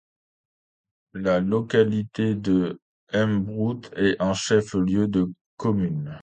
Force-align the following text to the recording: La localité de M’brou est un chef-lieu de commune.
La 1.13 1.39
localité 1.39 2.33
de 2.33 2.81
M’brou 3.13 3.81
est 3.95 4.15
un 4.19 4.33
chef-lieu 4.33 5.07
de 5.07 5.27
commune. 5.57 6.19